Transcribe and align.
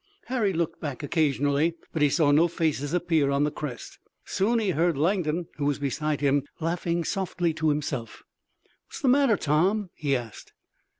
Harry 0.25 0.51
looked 0.51 0.81
back 0.81 1.03
occasionally, 1.03 1.75
but 1.93 2.01
he 2.01 2.09
saw 2.09 2.31
no 2.31 2.47
faces 2.47 2.91
appear 2.91 3.29
on 3.29 3.43
the 3.43 3.51
crest. 3.51 3.99
Soon 4.25 4.57
he 4.57 4.71
heard 4.71 4.97
Langdon 4.97 5.45
who 5.57 5.65
was 5.65 5.77
beside 5.77 6.21
him 6.21 6.41
laughing 6.59 7.03
softly 7.03 7.53
to 7.53 7.69
himself. 7.69 8.23
"What's 8.87 9.01
the 9.01 9.07
matter, 9.07 9.37
Tom?" 9.37 9.91
he 9.93 10.15
asked. 10.15 10.53